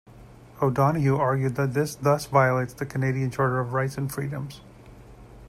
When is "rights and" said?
3.73-4.11